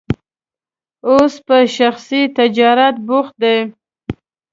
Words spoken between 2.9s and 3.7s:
بوخت دی.